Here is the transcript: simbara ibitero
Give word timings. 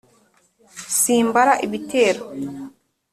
simbara 1.01 1.53
ibitero 1.65 2.23